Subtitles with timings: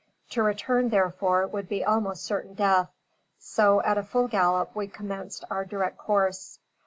[0.31, 2.89] To return, therefore, would be almost certain death;
[3.37, 6.57] so, at a full gallop we commenced our direct course.